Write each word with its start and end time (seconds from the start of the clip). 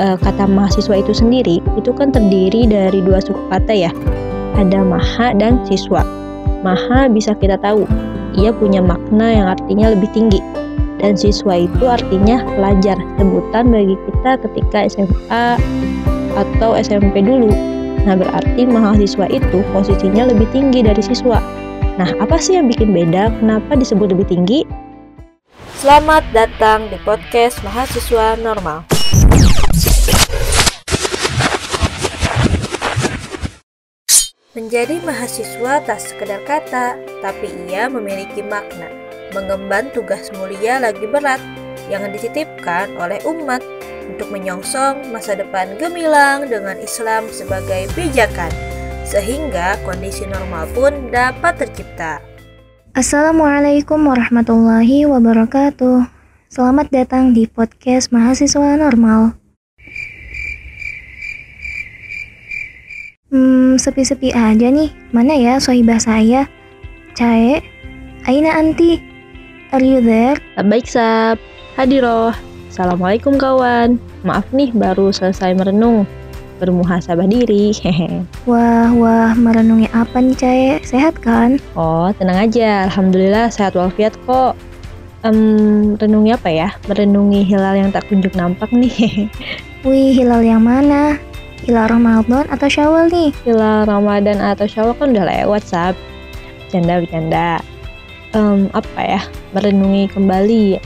uh, 0.00 0.16
kata 0.16 0.48
mahasiswa 0.48 0.94
itu 0.96 1.12
sendiri 1.12 1.60
itu 1.76 1.90
kan 1.92 2.14
terdiri 2.14 2.64
dari 2.68 3.02
dua 3.04 3.20
suku 3.20 3.40
kata 3.52 3.72
ya. 3.74 3.92
Ada 4.56 4.84
maha 4.84 5.36
dan 5.36 5.60
siswa. 5.68 6.04
Maha 6.62 7.10
bisa 7.10 7.34
kita 7.36 7.58
tahu, 7.58 7.88
ia 8.38 8.54
punya 8.54 8.78
makna 8.78 9.34
yang 9.34 9.46
artinya 9.50 9.92
lebih 9.92 10.08
tinggi. 10.14 10.38
Dan 11.02 11.18
siswa 11.18 11.66
itu 11.66 11.82
artinya 11.82 12.46
pelajar, 12.54 12.94
sebutan 13.18 13.74
bagi 13.74 13.98
kita 14.06 14.38
ketika 14.46 14.78
SMA 14.86 15.58
atau 16.38 16.78
SMP 16.78 17.26
dulu. 17.26 17.50
Nah, 18.06 18.14
berarti 18.14 18.62
mahasiswa 18.70 19.26
itu 19.26 19.66
posisinya 19.74 20.30
lebih 20.30 20.46
tinggi 20.54 20.86
dari 20.86 21.02
siswa. 21.02 21.42
Nah, 21.98 22.08
apa 22.22 22.38
sih 22.38 22.54
yang 22.54 22.70
bikin 22.70 22.94
beda? 22.94 23.34
Kenapa 23.42 23.74
disebut 23.74 24.14
lebih 24.14 24.30
tinggi? 24.30 24.62
Selamat 25.82 26.22
datang 26.30 26.86
di 26.86 26.98
podcast 27.02 27.58
Mahasiswa 27.66 28.38
Normal. 28.38 28.91
Menjadi 34.72 35.04
mahasiswa 35.04 35.84
tak 35.84 36.00
sekedar 36.00 36.40
kata, 36.48 36.96
tapi 37.20 37.52
ia 37.68 37.92
memiliki 37.92 38.40
makna. 38.40 38.88
Mengemban 39.36 39.92
tugas 39.92 40.32
mulia 40.32 40.80
lagi 40.80 41.04
berat 41.04 41.44
yang 41.92 42.08
dititipkan 42.08 42.88
oleh 42.96 43.20
umat 43.28 43.60
untuk 44.08 44.32
menyongsong 44.32 45.12
masa 45.12 45.36
depan 45.36 45.76
gemilang 45.76 46.48
dengan 46.48 46.80
Islam 46.80 47.28
sebagai 47.28 47.84
pijakan, 47.92 48.48
sehingga 49.04 49.76
kondisi 49.84 50.24
normal 50.24 50.64
pun 50.72 51.12
dapat 51.12 51.68
tercipta. 51.68 52.24
Assalamualaikum 52.96 54.00
warahmatullahi 54.00 55.04
wabarakatuh. 55.04 56.08
Selamat 56.48 56.88
datang 56.88 57.36
di 57.36 57.44
podcast 57.44 58.08
Mahasiswa 58.08 58.80
Normal. 58.80 59.41
Hmm, 63.32 63.80
sepi-sepi 63.80 64.28
aja 64.28 64.68
nih. 64.68 64.92
Mana 65.08 65.32
ya 65.32 65.56
sohibah 65.56 65.96
saya? 65.96 66.44
Cae? 67.16 67.64
Aina 68.28 68.52
anti? 68.52 69.00
Are 69.72 69.80
you 69.80 70.04
there? 70.04 70.36
Baik, 70.60 70.84
Sab. 70.84 71.40
Hadiroh. 71.80 72.36
Assalamualaikum 72.68 73.40
kawan. 73.40 73.96
Maaf 74.20 74.44
nih 74.52 74.68
baru 74.76 75.08
selesai 75.16 75.56
merenung. 75.56 76.04
Bermuhasabah 76.60 77.24
diri. 77.24 77.72
Hehe. 77.80 78.20
Wah, 78.44 78.92
wah, 78.92 79.32
merenungi 79.32 79.88
apa 79.96 80.20
nih, 80.20 80.36
Cae? 80.36 80.64
Sehat 80.84 81.16
kan? 81.24 81.56
Oh, 81.72 82.12
tenang 82.12 82.36
aja. 82.36 82.84
Alhamdulillah 82.84 83.48
sehat 83.48 83.72
walafiat 83.72 84.12
kok. 84.28 84.60
Um, 85.24 85.96
renungi 85.96 86.36
apa 86.36 86.52
ya? 86.52 86.68
Merenungi 86.84 87.48
hilal 87.48 87.80
yang 87.80 87.96
tak 87.96 88.04
kunjung 88.12 88.36
nampak 88.36 88.68
nih. 88.76 89.24
Wih, 89.88 90.12
hilal 90.20 90.44
yang 90.44 90.68
mana? 90.68 91.16
Hilal 91.62 91.94
Ramadan 91.94 92.42
atau 92.50 92.66
Syawal 92.66 93.06
nih? 93.06 93.30
Hilal 93.46 93.86
Ramadan 93.86 94.42
atau 94.42 94.66
Syawal 94.66 94.98
kan 94.98 95.14
udah 95.14 95.30
lewat, 95.30 95.62
Sab. 95.62 95.94
Bercanda, 96.66 96.98
bercanda. 96.98 97.50
Um, 98.34 98.66
apa 98.74 98.98
ya? 98.98 99.20
Merenungi 99.54 100.10
kembali. 100.10 100.82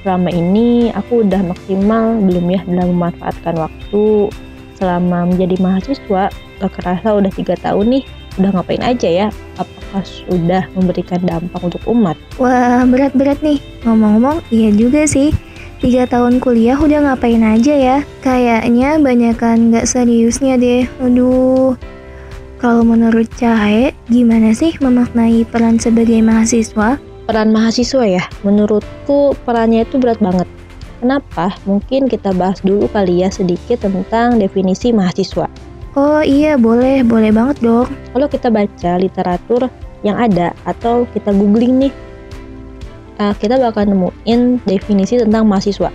Selama 0.00 0.32
ini 0.32 0.88
aku 0.96 1.28
udah 1.28 1.44
maksimal 1.44 2.24
belum 2.24 2.46
ya 2.48 2.64
dalam 2.64 2.96
memanfaatkan 2.96 3.60
waktu 3.60 4.32
selama 4.80 5.28
menjadi 5.28 5.60
mahasiswa. 5.60 6.32
Gak 6.32 6.72
kerasa 6.80 7.20
udah 7.20 7.32
tiga 7.36 7.52
tahun 7.60 8.00
nih. 8.00 8.04
Udah 8.40 8.56
ngapain 8.56 8.80
aja 8.80 9.08
ya? 9.12 9.28
Apakah 9.60 10.00
sudah 10.08 10.64
memberikan 10.72 11.20
dampak 11.20 11.60
untuk 11.60 11.84
umat? 11.84 12.16
Wah, 12.40 12.88
berat-berat 12.88 13.44
nih. 13.44 13.60
Ngomong-ngomong, 13.84 14.40
iya 14.48 14.72
juga 14.72 15.04
sih 15.04 15.49
Tiga 15.80 16.04
tahun 16.04 16.44
kuliah 16.44 16.76
udah 16.76 17.08
ngapain 17.08 17.40
aja 17.40 17.72
ya? 17.72 17.98
Kayaknya 18.20 19.00
banyak 19.00 19.32
kan 19.40 19.72
nggak 19.72 19.88
seriusnya 19.88 20.60
deh. 20.60 20.84
Aduh. 21.00 21.72
Kalau 22.60 22.84
menurut 22.84 23.24
Cahe, 23.40 23.96
gimana 24.12 24.52
sih 24.52 24.76
memaknai 24.76 25.48
peran 25.48 25.80
sebagai 25.80 26.20
mahasiswa? 26.20 27.00
Peran 27.24 27.48
mahasiswa 27.56 28.04
ya, 28.04 28.20
menurutku 28.44 29.32
perannya 29.48 29.88
itu 29.88 29.96
berat 29.96 30.20
banget. 30.20 30.44
Kenapa? 31.00 31.56
Mungkin 31.64 32.12
kita 32.12 32.36
bahas 32.36 32.60
dulu 32.60 32.84
kali 32.92 33.24
ya 33.24 33.32
sedikit 33.32 33.80
tentang 33.80 34.36
definisi 34.36 34.92
mahasiswa. 34.92 35.48
Oh 35.96 36.20
iya, 36.20 36.60
boleh, 36.60 37.00
boleh 37.08 37.32
banget 37.32 37.56
dong. 37.64 37.88
Kalau 38.12 38.28
kita 38.28 38.52
baca 38.52 39.00
literatur 39.00 39.72
yang 40.04 40.20
ada 40.20 40.52
atau 40.68 41.08
kita 41.16 41.32
googling 41.32 41.88
nih 41.88 41.92
uh, 43.20 43.34
kita 43.36 43.60
bakal 43.60 43.84
nemuin 43.84 44.64
definisi 44.64 45.20
tentang 45.20 45.44
mahasiswa. 45.44 45.92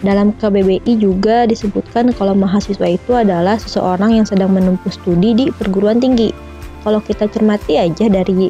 Dalam 0.00 0.32
KBBI 0.34 0.96
juga 0.96 1.44
disebutkan 1.44 2.10
kalau 2.16 2.32
mahasiswa 2.34 2.88
itu 2.88 3.12
adalah 3.14 3.60
seseorang 3.60 4.16
yang 4.16 4.26
sedang 4.26 4.50
menempuh 4.50 4.90
studi 4.90 5.36
di 5.36 5.44
perguruan 5.54 6.02
tinggi. 6.02 6.34
Kalau 6.80 7.04
kita 7.04 7.28
cermati 7.28 7.76
aja 7.76 8.08
dari 8.08 8.48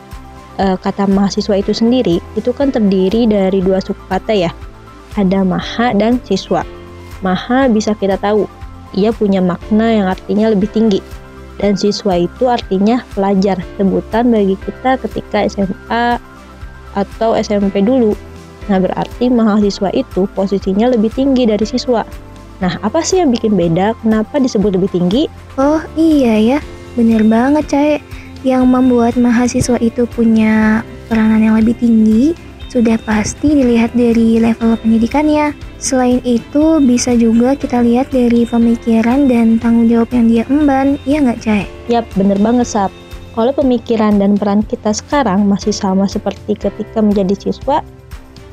uh, 0.62 0.78
kata 0.78 1.10
mahasiswa 1.10 1.58
itu 1.58 1.74
sendiri, 1.74 2.22
itu 2.38 2.50
kan 2.54 2.70
terdiri 2.70 3.26
dari 3.26 3.58
dua 3.60 3.82
suku 3.82 4.00
kata 4.06 4.32
ya. 4.32 4.50
Ada 5.18 5.42
maha 5.42 5.90
dan 5.98 6.22
siswa. 6.22 6.62
Maha 7.20 7.66
bisa 7.66 7.98
kita 7.98 8.14
tahu, 8.16 8.46
ia 8.94 9.10
punya 9.10 9.42
makna 9.42 9.90
yang 9.90 10.06
artinya 10.06 10.54
lebih 10.54 10.70
tinggi. 10.70 11.02
Dan 11.58 11.74
siswa 11.76 12.16
itu 12.16 12.46
artinya 12.48 13.02
pelajar, 13.12 13.58
sebutan 13.76 14.32
bagi 14.32 14.56
kita 14.64 14.96
ketika 15.02 15.44
SMA 15.50 16.29
atau 16.94 17.36
SMP 17.38 17.82
dulu. 17.84 18.14
Nah, 18.70 18.78
berarti 18.78 19.26
mahasiswa 19.26 19.90
itu 19.90 20.30
posisinya 20.36 20.94
lebih 20.94 21.10
tinggi 21.10 21.48
dari 21.48 21.66
siswa. 21.66 22.06
Nah, 22.60 22.76
apa 22.84 23.00
sih 23.00 23.18
yang 23.18 23.32
bikin 23.32 23.56
beda? 23.56 23.96
Kenapa 24.04 24.36
disebut 24.36 24.76
lebih 24.76 24.92
tinggi? 24.92 25.26
Oh 25.56 25.80
iya 25.96 26.36
ya, 26.36 26.58
bener 26.94 27.24
banget 27.24 27.64
Cai. 27.72 27.94
Yang 28.40 28.64
membuat 28.68 29.14
mahasiswa 29.20 29.76
itu 29.80 30.08
punya 30.08 30.84
peranan 31.08 31.44
yang 31.44 31.56
lebih 31.60 31.76
tinggi 31.76 32.32
sudah 32.70 32.96
pasti 33.02 33.50
dilihat 33.50 33.90
dari 33.98 34.38
level 34.38 34.78
pendidikannya. 34.78 35.50
Selain 35.82 36.22
itu, 36.22 36.78
bisa 36.78 37.12
juga 37.18 37.58
kita 37.58 37.82
lihat 37.82 38.14
dari 38.14 38.46
pemikiran 38.46 39.26
dan 39.26 39.58
tanggung 39.58 39.90
jawab 39.90 40.14
yang 40.14 40.30
dia 40.30 40.44
emban, 40.46 40.94
iya 41.02 41.18
nggak 41.18 41.40
Cai? 41.42 41.66
Yap, 41.90 42.06
bener 42.14 42.38
banget 42.38 42.70
Sap. 42.70 42.99
Kalau 43.30 43.54
pemikiran 43.54 44.18
dan 44.18 44.34
peran 44.34 44.66
kita 44.66 44.90
sekarang 44.90 45.46
masih 45.46 45.70
sama 45.70 46.10
seperti 46.10 46.58
ketika 46.58 46.98
menjadi 46.98 47.34
siswa, 47.38 47.80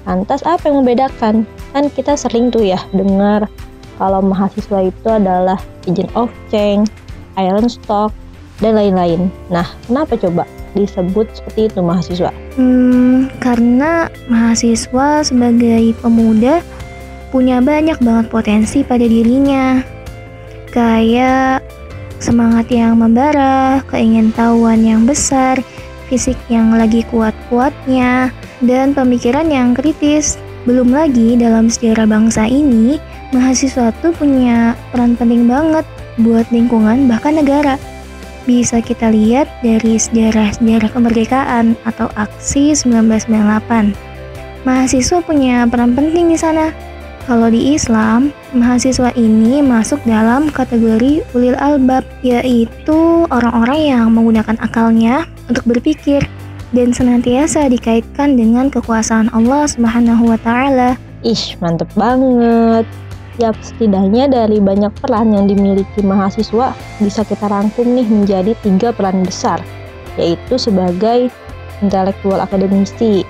lantas 0.06 0.46
apa 0.46 0.70
yang 0.70 0.86
membedakan? 0.86 1.50
Kan 1.74 1.90
kita 1.90 2.14
sering 2.14 2.54
tuh 2.54 2.62
ya 2.62 2.78
dengar 2.94 3.50
kalau 3.98 4.22
mahasiswa 4.22 4.86
itu 4.86 5.08
adalah 5.10 5.58
agent 5.90 6.14
of 6.14 6.30
change, 6.54 6.94
iron 7.42 7.66
stock, 7.66 8.14
dan 8.62 8.78
lain-lain. 8.78 9.30
Nah, 9.50 9.66
kenapa 9.90 10.18
coba 10.18 10.46
disebut 10.78 11.26
seperti 11.34 11.74
itu 11.74 11.80
mahasiswa? 11.82 12.32
Hmm, 12.58 13.30
karena 13.42 14.10
mahasiswa 14.30 15.26
sebagai 15.26 15.98
pemuda 16.02 16.62
punya 17.34 17.62
banyak 17.62 17.98
banget 18.02 18.26
potensi 18.30 18.82
pada 18.86 19.06
dirinya. 19.06 19.82
Kayak 20.70 21.66
semangat 22.18 22.70
yang 22.74 22.98
membara, 22.98 23.82
keingintahuan 23.90 24.82
yang 24.82 25.06
besar, 25.06 25.62
fisik 26.10 26.38
yang 26.50 26.74
lagi 26.74 27.06
kuat-kuatnya, 27.14 28.34
dan 28.64 28.96
pemikiran 28.98 29.48
yang 29.50 29.78
kritis. 29.78 30.40
Belum 30.68 30.92
lagi 30.92 31.40
dalam 31.40 31.72
sejarah 31.72 32.10
bangsa 32.10 32.44
ini, 32.44 33.00
mahasiswa 33.32 33.94
tuh 34.04 34.12
punya 34.12 34.76
peran 34.92 35.16
penting 35.16 35.48
banget 35.48 35.88
buat 36.20 36.44
lingkungan 36.52 37.08
bahkan 37.08 37.40
negara. 37.40 37.80
Bisa 38.44 38.80
kita 38.80 39.12
lihat 39.12 39.48
dari 39.60 40.00
sejarah-sejarah 40.00 40.92
kemerdekaan 40.92 41.76
atau 41.84 42.08
aksi 42.16 42.76
1998. 42.76 43.96
Mahasiswa 44.64 45.20
punya 45.24 45.64
peran 45.68 45.96
penting 45.96 46.32
di 46.32 46.40
sana 46.40 46.72
kalau 47.28 47.52
di 47.52 47.76
Islam, 47.76 48.32
mahasiswa 48.56 49.12
ini 49.20 49.60
masuk 49.60 50.00
dalam 50.08 50.48
kategori 50.48 51.28
ulil 51.36 51.60
albab, 51.60 52.08
yaitu 52.24 53.28
orang-orang 53.28 53.80
yang 53.84 54.06
menggunakan 54.16 54.56
akalnya 54.64 55.28
untuk 55.52 55.68
berpikir 55.68 56.24
dan 56.72 56.96
senantiasa 56.96 57.68
dikaitkan 57.68 58.40
dengan 58.40 58.72
kekuasaan 58.72 59.28
Allah 59.36 59.68
Subhanahu 59.68 60.32
wa 60.32 60.40
taala. 60.40 60.96
Ih, 61.28 61.60
mantep 61.60 61.92
banget. 62.00 62.88
Ya, 63.38 63.52
setidaknya 63.60 64.32
dari 64.32 64.64
banyak 64.64 64.96
peran 65.04 65.36
yang 65.36 65.52
dimiliki 65.52 66.00
mahasiswa 66.02 66.74
bisa 67.04 67.22
kita 67.28 67.52
rangkum 67.52 67.92
nih 67.92 68.08
menjadi 68.08 68.56
tiga 68.64 68.96
peran 68.96 69.28
besar, 69.28 69.60
yaitu 70.16 70.56
sebagai 70.56 71.28
intelektual 71.84 72.40
akademisi, 72.40 73.28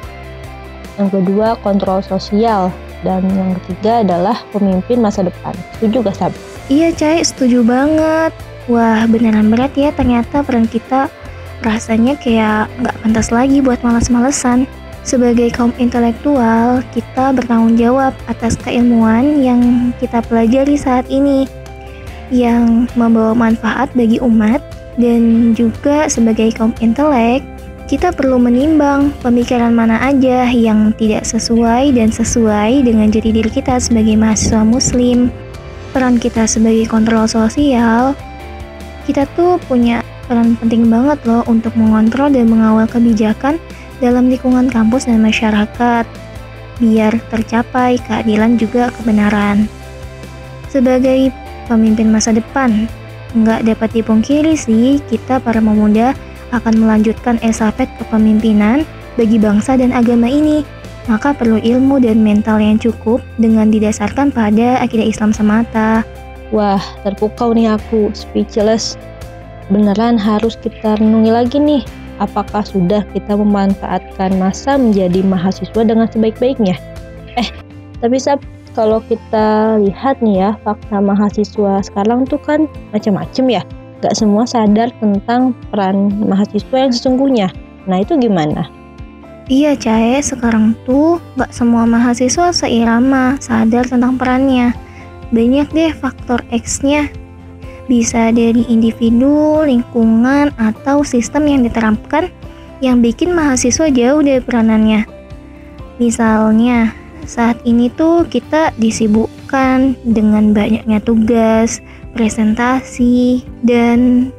yang 0.96 1.10
kedua 1.12 1.60
kontrol 1.60 2.00
sosial, 2.00 2.72
dan 3.06 3.26
yang 3.30 3.54
ketiga 3.62 4.02
adalah 4.06 4.38
pemimpin 4.50 5.02
masa 5.02 5.26
depan. 5.26 5.54
Setuju 5.78 6.06
gak 6.08 6.18
Sab? 6.18 6.34
Iya 6.68 6.90
Cai, 6.96 7.22
setuju 7.22 7.62
banget. 7.62 8.34
Wah 8.68 9.08
beneran 9.08 9.48
berat 9.48 9.72
ya 9.80 9.96
ternyata 9.96 10.44
peran 10.44 10.68
kita 10.68 11.08
rasanya 11.64 12.20
kayak 12.20 12.68
nggak 12.84 12.98
pantas 13.02 13.32
lagi 13.32 13.64
buat 13.64 13.80
males-malesan. 13.82 14.68
Sebagai 15.08 15.56
kaum 15.56 15.72
intelektual, 15.80 16.84
kita 16.92 17.32
bertanggung 17.32 17.80
jawab 17.80 18.12
atas 18.28 18.60
keilmuan 18.60 19.40
yang 19.40 19.96
kita 20.04 20.20
pelajari 20.28 20.76
saat 20.76 21.08
ini, 21.08 21.48
yang 22.28 22.92
membawa 23.00 23.32
manfaat 23.32 23.88
bagi 23.96 24.20
umat, 24.20 24.60
dan 25.00 25.56
juga 25.56 26.12
sebagai 26.12 26.52
kaum 26.60 26.76
intelek, 26.84 27.40
kita 27.88 28.12
perlu 28.12 28.36
menimbang 28.36 29.16
pemikiran 29.24 29.72
mana 29.72 29.96
aja 30.04 30.44
yang 30.52 30.92
tidak 31.00 31.24
sesuai 31.24 31.96
dan 31.96 32.12
sesuai 32.12 32.84
dengan 32.84 33.08
jati 33.08 33.32
diri 33.32 33.48
kita 33.48 33.80
sebagai 33.80 34.20
mahasiswa 34.20 34.60
muslim. 34.68 35.32
Peran 35.96 36.20
kita 36.20 36.44
sebagai 36.44 36.84
kontrol 36.92 37.32
sosial, 37.32 38.12
kita 39.08 39.24
tuh 39.40 39.56
punya 39.72 40.04
peran 40.28 40.60
penting 40.60 40.92
banget 40.92 41.16
loh 41.24 41.48
untuk 41.48 41.72
mengontrol 41.80 42.28
dan 42.28 42.52
mengawal 42.52 42.84
kebijakan 42.92 43.56
dalam 44.04 44.28
lingkungan 44.28 44.68
kampus 44.68 45.08
dan 45.08 45.24
masyarakat, 45.24 46.04
biar 46.84 47.14
tercapai 47.32 48.04
keadilan 48.04 48.60
juga 48.60 48.92
kebenaran. 49.00 49.64
Sebagai 50.68 51.32
pemimpin 51.72 52.12
masa 52.12 52.36
depan, 52.36 52.92
nggak 53.32 53.64
dapat 53.64 53.90
dipungkiri 53.96 54.60
sih 54.60 55.00
kita 55.08 55.40
para 55.40 55.64
pemuda 55.64 56.12
akan 56.56 56.80
melanjutkan 56.80 57.42
estafet 57.44 57.90
kepemimpinan 58.00 58.88
bagi 59.18 59.42
bangsa 59.42 59.76
dan 59.76 59.92
agama 59.92 60.30
ini. 60.30 60.64
Maka 61.08 61.32
perlu 61.32 61.56
ilmu 61.64 62.04
dan 62.04 62.20
mental 62.20 62.60
yang 62.60 62.76
cukup 62.76 63.24
dengan 63.40 63.72
didasarkan 63.72 64.28
pada 64.28 64.84
akidah 64.84 65.08
Islam 65.08 65.32
semata. 65.32 66.04
Wah, 66.52 66.84
terpukau 67.08 67.56
nih 67.56 67.80
aku, 67.80 68.12
speechless. 68.12 69.00
Beneran 69.72 70.20
harus 70.20 70.60
kita 70.60 71.00
renungi 71.00 71.32
lagi 71.32 71.60
nih, 71.60 71.84
apakah 72.20 72.64
sudah 72.64 73.04
kita 73.16 73.36
memanfaatkan 73.36 74.36
masa 74.36 74.76
menjadi 74.76 75.24
mahasiswa 75.24 75.82
dengan 75.84 76.08
sebaik-baiknya? 76.12 76.76
Eh, 77.40 77.48
tapi 78.00 78.20
Sab, 78.20 78.40
kalau 78.76 79.04
kita 79.08 79.80
lihat 79.84 80.20
nih 80.20 80.44
ya, 80.44 80.50
fakta 80.64 81.04
mahasiswa 81.04 81.84
sekarang 81.84 82.28
tuh 82.28 82.40
kan 82.40 82.68
macam-macam 82.92 83.46
ya. 83.60 83.62
Gak 84.04 84.14
semua 84.14 84.46
sadar 84.46 84.94
tentang 85.02 85.58
peran 85.74 86.14
mahasiswa 86.22 86.78
yang 86.78 86.94
sesungguhnya. 86.94 87.48
Nah 87.90 88.04
itu 88.04 88.14
gimana? 88.18 88.70
Iya 89.48 89.80
Cae, 89.80 90.20
sekarang 90.20 90.76
tuh 90.84 91.24
gak 91.40 91.56
semua 91.56 91.88
mahasiswa 91.88 92.52
seirama 92.52 93.40
sadar 93.40 93.88
tentang 93.88 94.20
perannya. 94.20 94.76
Banyak 95.32 95.72
deh 95.72 95.92
faktor 95.96 96.44
X-nya 96.52 97.08
bisa 97.88 98.30
dari 98.36 98.68
individu, 98.68 99.64
lingkungan, 99.64 100.52
atau 100.60 101.02
sistem 101.08 101.48
yang 101.48 101.62
diterapkan 101.64 102.28
yang 102.84 103.00
bikin 103.00 103.34
mahasiswa 103.34 103.88
jauh 103.90 104.22
dari 104.22 104.44
peranannya. 104.44 105.08
Misalnya, 105.98 106.94
saat 107.26 107.58
ini 107.66 107.90
tuh 107.90 108.28
kita 108.30 108.76
disibukkan 109.48 109.96
dengan 110.04 110.52
banyaknya 110.52 111.00
tugas, 111.00 111.80
presentasi, 112.12 113.48
dan 113.64 114.30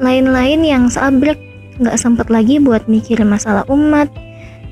lain-lain 0.00 0.64
yang 0.64 0.84
seabrek. 0.88 1.36
Nggak 1.76 2.00
sempat 2.00 2.32
lagi 2.32 2.56
buat 2.56 2.88
mikirin 2.88 3.28
masalah 3.28 3.68
umat, 3.68 4.08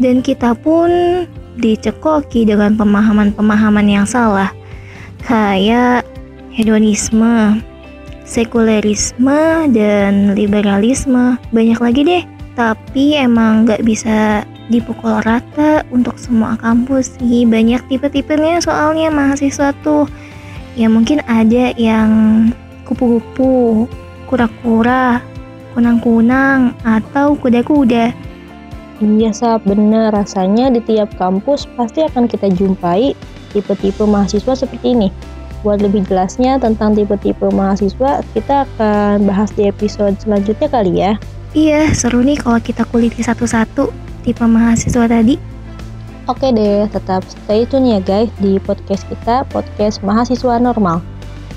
dan 0.01 0.25
kita 0.25 0.57
pun 0.57 0.89
dicekoki 1.61 2.49
dengan 2.49 2.81
pemahaman-pemahaman 2.81 3.85
yang 3.89 4.09
salah, 4.09 4.49
kayak 5.29 6.05
hedonisme, 6.53 7.61
sekulerisme 8.25 9.69
dan 9.73 10.33
liberalisme. 10.33 11.37
Banyak 11.53 11.81
lagi 11.81 12.01
deh. 12.09 12.25
Tapi 12.57 13.21
emang 13.21 13.69
nggak 13.69 13.85
bisa 13.85 14.49
dipukul 14.69 15.21
rata 15.25 15.83
untuk 15.93 16.17
semua 16.21 16.57
kampus. 16.61 17.17
Sih 17.19 17.45
banyak 17.49 17.85
tipe-tipenya 17.89 18.61
soalnya 18.61 19.09
mahasiswa 19.09 19.73
tuh. 19.81 20.09
Ya 20.79 20.87
mungkin 20.87 21.25
ada 21.27 21.75
yang 21.75 22.11
kupu-kupu 22.87 23.85
kura-kura 24.29 25.25
kunang-kunang 25.73 26.77
atau 26.85 27.35
kuda-kuda. 27.37 28.13
Iya 28.99 29.31
sah 29.31 29.63
bener 29.63 30.11
rasanya 30.11 30.75
di 30.75 30.83
tiap 30.83 31.15
kampus 31.17 31.71
pasti 31.79 32.03
akan 32.03 32.27
kita 32.27 32.51
jumpai 32.51 33.15
tipe-tipe 33.55 34.03
mahasiswa 34.03 34.55
seperti 34.59 34.95
ini. 34.95 35.09
Buat 35.63 35.83
lebih 35.83 36.07
jelasnya 36.07 36.59
tentang 36.63 36.95
tipe-tipe 36.95 37.51
mahasiswa, 37.51 38.23
kita 38.31 38.67
akan 38.67 39.27
bahas 39.27 39.51
di 39.55 39.67
episode 39.67 40.15
selanjutnya 40.23 40.69
kali 40.71 40.93
ya. 41.03 41.13
Iya, 41.55 41.91
seru 41.95 42.23
nih 42.23 42.39
kalau 42.39 42.63
kita 42.63 42.87
kuliti 42.87 43.23
satu-satu 43.27 44.08
tipe 44.29 44.45
mahasiswa 44.45 45.09
tadi. 45.09 45.41
Oke 46.29 46.53
deh, 46.53 46.85
tetap 46.93 47.25
stay 47.25 47.65
tune 47.65 47.97
ya 47.97 48.01
guys 48.05 48.29
di 48.37 48.61
podcast 48.61 49.09
kita, 49.09 49.49
podcast 49.49 50.05
mahasiswa 50.05 50.61
normal. 50.61 51.01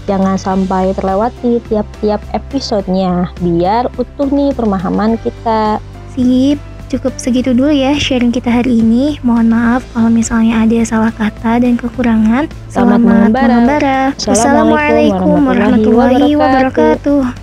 Jangan 0.07 0.39
sampai 0.39 0.95
terlewati 0.95 1.59
tiap-tiap 1.67 2.23
episodenya, 2.31 3.27
biar 3.43 3.91
utuh 3.99 4.31
nih 4.31 4.55
pemahaman 4.55 5.19
kita. 5.19 5.83
Sip, 6.15 6.59
Cukup 6.91 7.15
segitu 7.15 7.55
dulu 7.55 7.71
ya 7.71 7.95
sharing 7.95 8.35
kita 8.35 8.51
hari 8.51 8.83
ini. 8.83 9.15
Mohon 9.23 9.47
maaf 9.55 9.81
kalau 9.95 10.11
misalnya 10.11 10.67
ada 10.67 10.75
salah 10.83 11.07
kata 11.15 11.63
dan 11.63 11.79
kekurangan. 11.79 12.51
Selamat, 12.67 12.99
Selamat 12.99 12.99
mengembara. 13.31 13.95
Assalamualaikum 14.11 15.39
warahmatullahi 15.39 16.35
wabarakatuh. 16.35 17.40